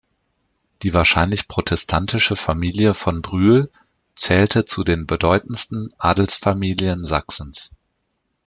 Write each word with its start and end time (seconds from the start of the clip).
Die 0.81 0.95
wahrscheinlich 0.95 1.47
protestantische 1.47 2.35
Familie 2.35 2.95
von 2.95 3.21
Brühl 3.21 3.69
zählte 4.15 4.65
zu 4.65 4.83
den 4.83 5.05
bedeutendsten 5.05 5.89
Adelsfamilien 5.99 7.03
Sachsens. 7.03 7.75